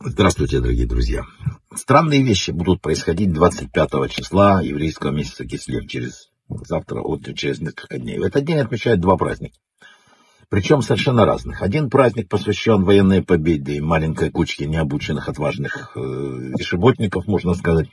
Здравствуйте, 0.00 0.60
дорогие 0.60 0.86
друзья. 0.86 1.24
Странные 1.74 2.22
вещи 2.22 2.52
будут 2.52 2.80
происходить 2.80 3.34
25 3.34 4.10
числа 4.10 4.62
еврейского 4.62 5.10
месяца 5.10 5.44
Кислев 5.44 5.86
через 5.86 6.30
завтра, 6.48 7.02
вот 7.02 7.22
через 7.34 7.60
несколько 7.60 7.98
дней. 7.98 8.18
В 8.18 8.22
этот 8.22 8.46
день 8.46 8.60
отмечают 8.60 9.00
два 9.00 9.18
праздника. 9.18 9.56
Причем 10.48 10.80
совершенно 10.80 11.26
разных. 11.26 11.60
Один 11.60 11.90
праздник 11.90 12.30
посвящен 12.30 12.82
военной 12.84 13.22
победе 13.22 13.74
и 13.74 13.80
маленькой 13.82 14.30
кучке 14.30 14.64
необученных, 14.64 15.28
отважных 15.28 15.92
э, 15.96 16.00
ишеботников, 16.58 17.26
можно 17.26 17.52
сказать, 17.52 17.88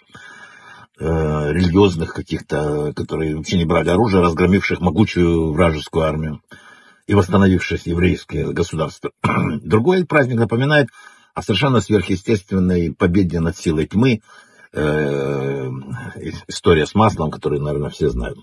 э, 0.97 1.03
религиозных 1.51 2.13
каких-то, 2.13 2.93
которые 2.95 3.35
вообще 3.35 3.57
не 3.57 3.65
брали 3.65 3.89
оружие, 3.89 4.21
разгромивших 4.21 4.79
могучую 4.79 5.51
вражескую 5.51 6.05
армию 6.05 6.41
и 7.09 7.15
восстановивших 7.15 7.87
еврейское 7.87 8.51
государство. 8.51 9.09
Другой 9.63 10.05
праздник 10.05 10.37
напоминает 10.37 10.89
о 11.33 11.41
совершенно 11.41 11.81
сверхъестественной 11.81 12.93
победе 12.93 13.39
над 13.39 13.57
силой 13.57 13.87
тьмы, 13.87 14.21
э, 14.73 14.79
история 16.47 16.85
с 16.85 16.93
маслом, 16.93 17.31
которую, 17.31 17.63
наверное, 17.63 17.89
все 17.89 18.09
знают. 18.09 18.37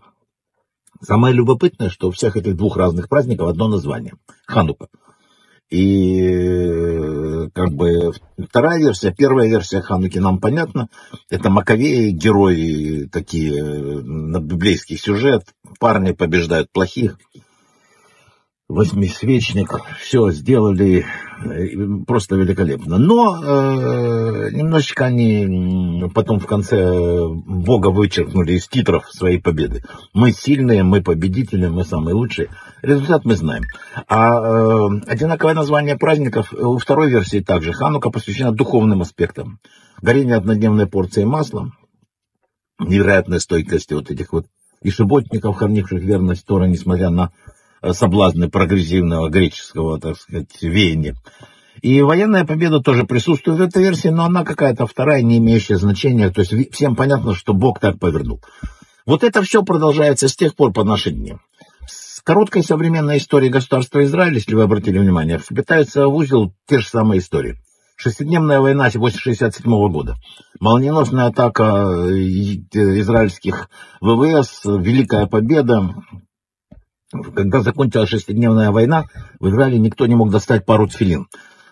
Самое 1.01 1.33
любопытное, 1.33 1.91
что 1.91 2.09
у 2.09 2.11
всех 2.11 2.37
этих 2.37 2.57
двух 2.57 2.77
разных 2.77 3.09
праздников 3.09 3.49
одно 3.49 3.69
название– 3.69 4.15
Ханука. 4.47 4.89
И 5.71 7.49
как 7.55 7.71
бы 7.73 8.13
вторая 8.49 8.81
версия, 8.81 9.15
первая 9.17 9.49
версия 9.49 9.81
Хануки 9.81 10.19
нам 10.19 10.41
понятна. 10.41 10.89
Это 11.31 11.51
Маковеи, 11.51 12.11
герои 12.11 13.09
такие, 13.13 13.63
на 13.63 14.41
библейский 14.41 14.97
сюжет. 14.97 15.55
Парни 15.79 16.11
побеждают 16.11 16.73
плохих 16.73 17.17
восьмисвечник, 18.69 19.81
все 20.01 20.31
сделали 20.33 21.05
э, 21.45 22.05
просто 22.05 22.35
великолепно. 22.35 22.99
Но 22.99 23.37
э, 23.37 24.51
немножечко 24.51 25.05
они 25.07 26.11
потом 26.13 26.41
в 26.41 26.47
конце 26.47 27.29
Бога 27.29 27.89
вычеркнули 27.89 28.55
из 28.55 28.67
титров 28.67 29.09
своей 29.11 29.41
победы. 29.41 29.85
Мы 30.13 30.33
сильные, 30.33 30.83
мы 30.83 31.01
победители, 31.01 31.69
мы 31.69 31.85
самые 31.85 32.15
лучшие. 32.15 32.49
Результат 32.83 33.25
мы 33.25 33.37
знаем. 33.37 33.65
А 34.09 34.41
э, 34.41 35.01
одинаковое 35.07 35.55
название 35.55 35.97
праздников 35.97 36.53
у 36.53 36.77
второй 36.79 37.11
версии 37.11 37.41
также. 37.41 37.73
Ханука 37.73 38.11
посвящена 38.11 38.51
духовным 38.51 39.03
аспектам. 39.03 39.61
Горение 40.03 40.37
однодневной 40.37 40.87
порции 40.87 41.25
масла, 41.25 41.71
невероятной 42.81 43.41
стойкости 43.41 43.95
вот 43.95 44.11
этих 44.11 44.33
вот 44.33 44.47
и 44.83 44.91
субботников, 44.91 45.57
хранивших 45.57 46.03
верность 46.03 46.45
Тора, 46.45 46.65
несмотря 46.65 47.11
на 47.11 47.31
Э, 47.31 47.56
соблазны 47.93 48.49
прогрессивного 48.49 49.29
греческого, 49.29 50.01
так 50.01 50.17
сказать, 50.17 50.63
веяния. 50.63 51.17
И 51.83 52.01
военная 52.03 52.45
победа 52.45 52.81
тоже 52.81 53.05
присутствует 53.05 53.59
в 53.59 53.63
этой 53.63 53.83
версии, 53.83 54.09
но 54.09 54.25
она 54.25 54.45
какая-то 54.45 54.87
вторая, 54.87 55.23
не 55.23 55.39
имеющая 55.39 55.77
значения. 55.77 56.31
То 56.31 56.41
есть 56.41 56.73
всем 56.73 56.97
понятно, 56.97 57.35
что 57.35 57.53
Бог 57.53 57.81
так 57.81 57.99
повернул. 57.99 58.41
Вот 59.05 59.23
это 59.23 59.43
все 59.43 59.63
продолжается 59.63 60.29
с 60.29 60.35
тех 60.35 60.57
пор 60.57 60.73
по 60.73 60.85
наши 60.85 61.11
дни. 61.11 61.37
С 61.87 62.21
короткой 62.23 62.65
современной 62.65 63.19
историей 63.19 63.51
государства 63.51 64.03
Израиль, 64.05 64.35
если 64.35 64.55
вы 64.55 64.63
обратили 64.63 64.99
внимание, 64.99 65.39
вплетаются 65.39 66.09
в 66.09 66.15
узел 66.15 66.53
те 66.67 66.81
же 66.81 66.89
самые 66.89 67.21
истории. 67.21 67.57
Шестидневная 67.97 68.61
война 68.61 68.87
1967 68.87 69.71
года. 69.93 70.17
Молниеносная 70.61 71.27
атака 71.27 71.63
э, 71.63 72.11
израильских 72.11 73.71
ВВС, 74.01 74.63
Великая 74.65 75.27
Победа, 75.27 75.95
когда 77.35 77.63
закончилась 77.63 78.09
шестидневная 78.11 78.71
война, 78.71 79.05
в 79.39 79.49
Израиле 79.49 79.79
никто 79.79 80.07
не 80.07 80.15
мог 80.15 80.31
достать 80.31 80.65
пару 80.65 80.89
тфилин. 80.89 81.29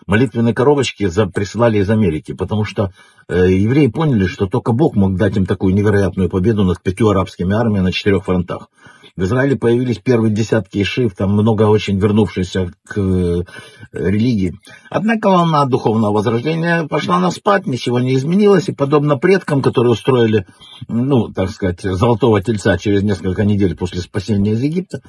Молитвенные 0.07 0.53
коробочки 0.53 1.07
за, 1.07 1.25
присылали 1.25 1.79
из 1.79 1.89
Америки, 1.89 2.33
потому 2.33 2.63
что 2.63 2.91
э, 3.27 3.51
евреи 3.51 3.87
поняли, 3.87 4.27
что 4.27 4.45
только 4.45 4.71
Бог 4.71 4.95
мог 4.95 5.15
дать 5.15 5.35
им 5.37 5.45
такую 5.45 5.73
невероятную 5.73 6.29
победу 6.29 6.63
над 6.63 6.81
пятью 6.81 7.09
арабскими 7.09 7.55
армиями 7.55 7.85
на 7.85 7.91
четырех 7.91 8.25
фронтах. 8.25 8.69
В 9.17 9.23
Израиле 9.23 9.55
появились 9.55 9.97
первые 9.99 10.33
десятки 10.33 10.81
ишив, 10.81 11.15
там 11.15 11.31
много 11.31 11.63
очень 11.63 11.97
вернувшихся 11.97 12.73
к 12.85 12.97
э, 12.97 13.43
религии. 13.93 14.59
Однако 14.89 15.29
волна 15.29 15.65
духовного 15.65 16.11
возрождения 16.11 16.83
пошла 16.83 17.19
на 17.19 17.31
спад, 17.31 17.65
ничего 17.65 17.99
не 17.99 18.15
изменилось, 18.15 18.67
и 18.67 18.73
подобно 18.73 19.17
предкам, 19.17 19.61
которые 19.61 19.93
устроили, 19.93 20.45
ну, 20.89 21.29
так 21.31 21.49
сказать, 21.51 21.81
золотого 21.81 22.41
тельца 22.41 22.77
через 22.77 23.03
несколько 23.03 23.45
недель 23.45 23.77
после 23.77 24.01
спасения 24.01 24.51
из 24.51 24.61
Египта, 24.61 24.99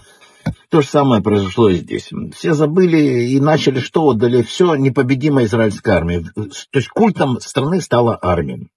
то 0.69 0.81
же 0.81 0.89
самое 0.89 1.23
произошло 1.23 1.69
и 1.69 1.77
здесь. 1.77 2.11
Все 2.35 2.55
забыли 2.55 3.29
и 3.29 3.41
начали 3.41 3.81
что? 3.81 4.11
Отдали 4.11 4.43
все 4.43 4.75
непобедимой 4.75 5.45
израильской 5.45 5.95
армии. 5.95 6.27
То 6.35 6.79
есть 6.79 6.89
культом 6.89 7.41
страны 7.41 7.81
стала 7.81 8.19
армия. 8.21 8.69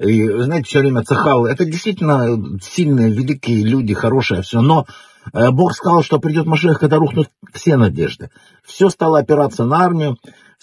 И, 0.00 0.28
знаете, 0.28 0.66
все 0.66 0.80
время 0.80 1.02
цехал. 1.02 1.46
Это 1.46 1.64
действительно 1.64 2.58
сильные, 2.60 3.10
великие 3.10 3.62
люди, 3.62 3.94
хорошие, 3.94 4.42
все. 4.42 4.60
Но 4.60 4.86
э, 5.32 5.50
Бог 5.50 5.74
сказал, 5.74 6.02
что 6.02 6.18
придет 6.18 6.46
Машех, 6.46 6.80
когда 6.80 6.96
рухнут 6.96 7.28
все 7.52 7.76
надежды. 7.76 8.30
Все 8.64 8.88
стало 8.88 9.20
опираться 9.20 9.64
на 9.64 9.84
армию. 9.84 10.16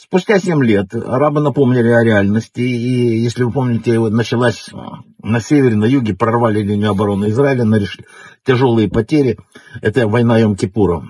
Спустя 0.04 0.40
семь 0.40 0.64
лет 0.64 0.96
арабы 0.96 1.42
напомнили 1.42 1.90
о 1.90 2.04
реальности, 2.04 2.62
и, 2.62 3.20
если 3.20 3.44
вы 3.44 3.52
помните, 3.52 4.00
началась 4.00 4.68
э, 4.74 4.76
на 5.22 5.40
севере, 5.40 5.76
на 5.76 5.86
юге, 5.86 6.16
прорвали 6.16 6.64
линию 6.64 6.90
обороны 6.90 7.30
Израиля, 7.30 7.66
решили 7.78 8.08
тяжелые 8.44 8.90
потери. 8.90 9.38
Это 9.80 10.08
война 10.08 10.42
Йом-Кипура. 10.42 11.04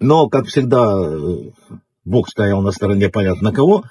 Но, 0.00 0.28
как 0.28 0.46
всегда, 0.46 1.00
э, 1.00 1.52
Бог 2.04 2.28
стоял 2.28 2.60
на 2.60 2.72
стороне 2.72 3.08
понятно 3.08 3.52
кого, 3.52 3.84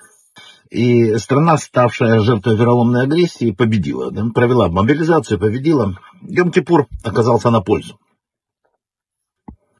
и 0.69 1.15
страна, 1.15 1.57
ставшая 1.57 2.19
жертвой 2.19 2.57
вероломной 2.57 3.03
агрессии, 3.03 3.51
победила, 3.51 4.11
да, 4.11 4.25
провела 4.35 4.67
мобилизацию, 4.67 5.39
победила. 5.39 5.97
Йом-Кипур 6.21 6.87
оказался 7.05 7.49
на 7.49 7.61
пользу. 7.61 7.97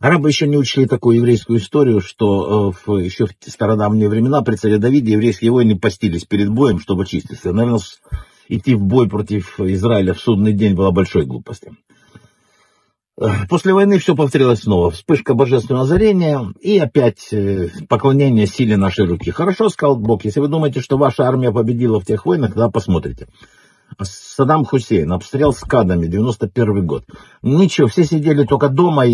Арабы 0.02 0.30
еще 0.30 0.48
не 0.48 0.58
учли 0.58 0.88
такую 0.88 1.18
еврейскую 1.18 1.60
историю, 1.60 2.02
что 2.02 2.72
э, 2.72 2.74
в, 2.86 2.98
еще 2.98 3.28
в 3.28 3.32
стародавние 3.46 4.10
времена 4.10 4.42
при 4.42 4.56
царе 4.56 4.80
Давиде 4.80 5.12
еврейские 5.12 5.52
воины 5.52 5.78
постились 5.78 6.26
перед 6.26 6.50
боем, 6.50 6.80
чтобы 6.80 7.04
очиститься. 7.04 7.54
Наверное, 7.54 7.80
идти 8.48 8.74
в 8.74 8.82
бой 8.82 9.08
против 9.08 9.60
Израиля 9.60 10.16
в 10.16 10.20
судный 10.20 10.54
день 10.54 10.74
была 10.74 10.92
большой 10.92 11.26
глупостью. 11.26 11.78
Э, 13.20 13.28
после 13.48 13.76
войны 13.76 14.00
все 14.00 14.16
повторилось 14.16 14.62
снова. 14.62 14.90
Вспышка 14.90 15.36
божественного 15.36 15.84
озарения 15.84 16.52
и 16.60 16.80
опять 16.80 17.32
э, 17.32 17.70
поклонение 17.88 18.48
силе 18.48 18.78
нашей 18.78 19.06
руки. 19.06 19.30
Хорошо, 19.30 19.70
сказал 19.70 19.98
Бог, 19.98 20.26
если 20.26 20.40
вы 20.40 20.48
думаете, 20.48 20.82
что 20.82 20.98
ваша 20.98 21.26
армия 21.26 21.52
победила 21.52 22.00
в 22.00 22.06
тех 22.06 22.26
войнах, 22.26 22.54
тогда 22.54 22.70
посмотрите. 22.70 23.28
Саддам 24.02 24.66
Хусейн, 24.66 25.12
обстрел 25.12 25.54
с 25.54 25.60
кадами, 25.60 26.08
91 26.08 26.86
год. 26.86 27.04
Ничего, 27.42 27.88
все 27.88 28.04
сидели 28.04 28.44
только 28.44 28.70
дома 28.70 29.06
и, 29.06 29.12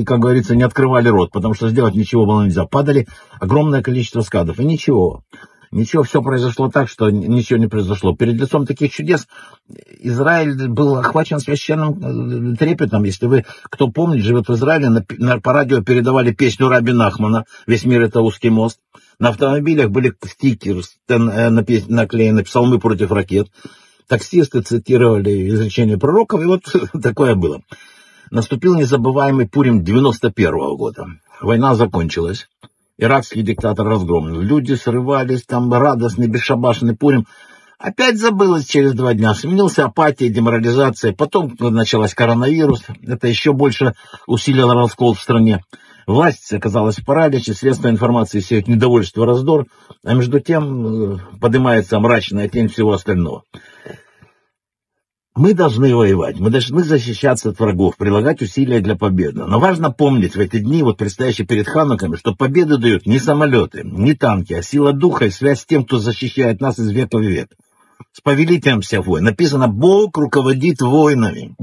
и, 0.00 0.04
как 0.04 0.20
говорится, 0.20 0.54
не 0.54 0.62
открывали 0.62 1.08
рот, 1.08 1.30
потому 1.32 1.54
что 1.54 1.68
сделать 1.68 1.94
ничего 1.94 2.26
было 2.26 2.44
нельзя. 2.44 2.64
Падали 2.66 3.06
огромное 3.40 3.82
количество 3.82 4.20
скадов, 4.20 4.60
и 4.60 4.64
ничего. 4.64 5.22
Ничего, 5.72 6.04
все 6.04 6.22
произошло 6.22 6.70
так, 6.70 6.88
что 6.88 7.10
ничего 7.10 7.58
не 7.58 7.66
произошло. 7.66 8.14
Перед 8.14 8.34
лицом 8.40 8.66
таких 8.66 8.92
чудес 8.92 9.26
Израиль 10.00 10.68
был 10.68 10.96
охвачен 10.96 11.40
священным 11.40 12.52
э, 12.52 12.56
трепетом. 12.56 13.04
Если 13.04 13.26
вы, 13.26 13.44
кто 13.64 13.88
помнит, 13.88 14.22
живет 14.22 14.48
в 14.48 14.54
Израиле, 14.54 14.90
на, 14.90 15.04
на, 15.18 15.40
по 15.40 15.52
радио 15.52 15.82
передавали 15.82 16.32
песню 16.32 16.68
Раби 16.68 16.92
Нахмана 16.92 17.44
«Весь 17.66 17.84
мир— 17.84 18.02
это 18.04 18.20
узкий 18.20 18.50
мост». 18.50 18.78
На 19.18 19.30
автомобилях 19.30 19.90
были 19.90 20.14
стикеры, 20.24 20.82
э, 21.08 21.50
наклеены 21.50 22.44
псалмы 22.44 22.78
против 22.78 23.10
ракет. 23.10 23.48
Таксисты 24.08 24.62
цитировали 24.62 25.48
изречения 25.48 25.96
пророков, 25.96 26.40
и 26.40 26.44
вот 26.44 26.62
такое 27.02 27.34
было. 27.34 27.62
Наступил 28.30 28.76
незабываемый 28.76 29.48
Пурим 29.48 29.82
91 29.82 30.54
-го 30.54 30.76
года. 30.76 31.06
Война 31.40 31.74
закончилась. 31.74 32.48
Иракский 32.98 33.42
диктатор 33.42 33.86
разгромлен. 33.86 34.40
Люди 34.40 34.74
срывались, 34.74 35.44
там 35.44 35.72
радостный, 35.72 36.28
бесшабашный 36.28 36.96
Пурим. 36.96 37.26
Опять 37.78 38.18
забылось 38.18 38.66
через 38.66 38.94
два 38.94 39.12
дня. 39.12 39.34
Сменился 39.34 39.84
апатия, 39.84 40.28
деморализация. 40.28 41.12
Потом 41.12 41.54
началась 41.58 42.14
коронавирус. 42.14 42.82
Это 43.02 43.26
еще 43.26 43.52
больше 43.52 43.94
усилило 44.26 44.74
раскол 44.74 45.14
в 45.14 45.20
стране. 45.20 45.62
Власть 46.06 46.52
оказалась 46.52 46.98
в 46.98 47.04
параличе, 47.04 47.52
средства 47.52 47.88
информации 47.88 48.38
сеют 48.38 48.68
недовольство, 48.68 49.26
раздор, 49.26 49.66
а 50.04 50.14
между 50.14 50.38
тем 50.38 51.14
э, 51.14 51.18
поднимается 51.40 51.98
мрачная 51.98 52.48
тень 52.48 52.68
всего 52.68 52.92
остального. 52.92 53.42
Мы 55.34 55.52
должны 55.52 55.94
воевать, 55.94 56.38
мы 56.38 56.50
должны 56.50 56.84
защищаться 56.84 57.50
от 57.50 57.58
врагов, 57.58 57.96
прилагать 57.96 58.40
усилия 58.40 58.80
для 58.80 58.94
победы. 58.94 59.44
Но 59.44 59.58
важно 59.58 59.90
помнить 59.90 60.36
в 60.36 60.40
эти 60.40 60.58
дни, 60.58 60.82
вот 60.82 60.96
предстоящие 60.96 61.46
перед 61.46 61.66
Хануками, 61.66 62.16
что 62.16 62.34
победу 62.34 62.78
дают 62.78 63.04
не 63.04 63.18
самолеты, 63.18 63.82
не 63.84 64.14
танки, 64.14 64.54
а 64.54 64.62
сила 64.62 64.92
духа 64.92 65.26
и 65.26 65.30
связь 65.30 65.60
с 65.60 65.66
тем, 65.66 65.84
кто 65.84 65.98
защищает 65.98 66.60
нас 66.60 66.78
из 66.78 66.90
века 66.90 67.18
в 67.18 67.22
век. 67.22 67.50
С 68.12 68.20
повелителем 68.20 68.80
всех 68.80 69.06
войн. 69.06 69.24
Написано, 69.24 69.68
Бог 69.68 70.16
руководит 70.16 70.80
войнами. 70.80 71.54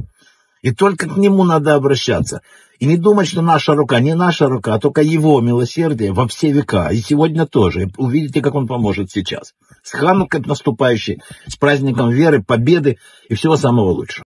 И 0.63 0.71
только 0.71 1.10
к 1.10 1.18
нему 1.18 1.44
надо 1.44 1.75
обращаться. 1.75 2.42
И 2.80 2.86
не 2.86 2.98
думать, 2.98 3.27
что 3.27 3.42
наша 3.42 3.75
рука, 3.75 4.00
не 4.00 4.15
наша 4.15 4.48
рука, 4.48 4.74
а 4.74 4.80
только 4.80 5.01
его 5.01 5.39
милосердие 5.42 6.13
во 6.13 6.25
все 6.27 6.51
века. 6.51 6.88
И 6.89 6.98
сегодня 6.98 7.45
тоже. 7.45 7.89
Увидите, 7.98 8.42
как 8.42 8.56
он 8.56 8.65
поможет 8.65 9.12
сейчас. 9.12 9.54
С 9.83 9.92
Ханукой 9.92 10.39
наступающей, 10.39 11.21
с 11.48 11.57
праздником 11.57 12.10
веры, 12.10 12.42
победы 12.42 12.98
и 13.27 13.36
всего 13.36 13.57
самого 13.57 13.92
лучшего. 13.92 14.24